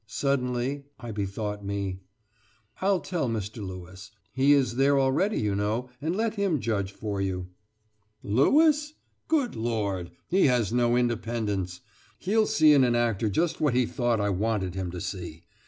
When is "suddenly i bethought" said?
0.07-1.63